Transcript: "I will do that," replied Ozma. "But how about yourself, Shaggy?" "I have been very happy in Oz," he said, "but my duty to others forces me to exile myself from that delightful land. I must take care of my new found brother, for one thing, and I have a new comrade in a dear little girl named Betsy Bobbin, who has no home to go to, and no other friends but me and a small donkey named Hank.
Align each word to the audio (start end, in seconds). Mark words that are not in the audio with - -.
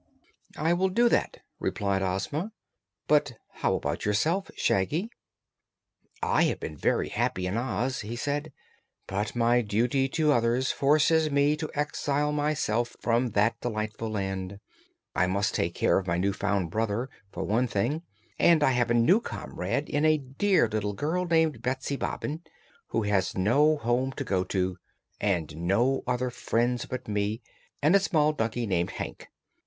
"I 0.57 0.73
will 0.73 0.89
do 0.89 1.07
that," 1.09 1.41
replied 1.59 2.01
Ozma. 2.01 2.51
"But 3.07 3.33
how 3.61 3.75
about 3.75 4.03
yourself, 4.03 4.49
Shaggy?" 4.55 5.11
"I 6.23 6.45
have 6.45 6.59
been 6.59 6.75
very 6.75 7.09
happy 7.09 7.45
in 7.45 7.55
Oz," 7.55 7.99
he 7.99 8.15
said, 8.15 8.51
"but 9.05 9.35
my 9.35 9.61
duty 9.61 10.09
to 10.09 10.31
others 10.31 10.71
forces 10.71 11.29
me 11.29 11.55
to 11.55 11.69
exile 11.75 12.31
myself 12.31 12.95
from 12.99 13.27
that 13.33 13.61
delightful 13.61 14.09
land. 14.09 14.59
I 15.15 15.27
must 15.27 15.53
take 15.53 15.75
care 15.75 15.99
of 15.99 16.07
my 16.07 16.17
new 16.17 16.33
found 16.33 16.71
brother, 16.71 17.07
for 17.31 17.43
one 17.43 17.67
thing, 17.67 18.01
and 18.39 18.63
I 18.63 18.71
have 18.71 18.89
a 18.89 18.95
new 18.95 19.21
comrade 19.21 19.87
in 19.87 20.03
a 20.03 20.17
dear 20.17 20.67
little 20.67 20.93
girl 20.93 21.27
named 21.27 21.61
Betsy 21.61 21.95
Bobbin, 21.95 22.41
who 22.87 23.03
has 23.03 23.37
no 23.37 23.77
home 23.77 24.13
to 24.13 24.23
go 24.23 24.43
to, 24.45 24.79
and 25.19 25.55
no 25.57 26.01
other 26.07 26.31
friends 26.31 26.87
but 26.87 27.07
me 27.07 27.43
and 27.83 27.95
a 27.95 27.99
small 27.99 28.33
donkey 28.33 28.65
named 28.65 28.89
Hank. 28.93 29.29